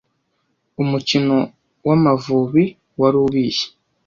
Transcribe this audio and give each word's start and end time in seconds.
Umukino 0.81 1.37
wa 1.87 1.93
amavubi 1.97 2.63
wari 2.99 3.17
ubishye 3.25 3.67